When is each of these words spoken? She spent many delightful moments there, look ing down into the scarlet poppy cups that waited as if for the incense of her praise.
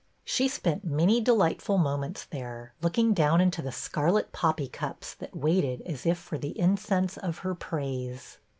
She 0.25 0.47
spent 0.47 0.83
many 0.83 1.21
delightful 1.21 1.77
moments 1.77 2.25
there, 2.25 2.73
look 2.81 2.97
ing 2.97 3.13
down 3.13 3.39
into 3.39 3.61
the 3.61 3.71
scarlet 3.71 4.31
poppy 4.31 4.67
cups 4.67 5.13
that 5.13 5.35
waited 5.37 5.81
as 5.83 6.07
if 6.07 6.17
for 6.17 6.39
the 6.39 6.57
incense 6.57 7.17
of 7.17 7.37
her 7.45 7.53
praise. 7.53 8.39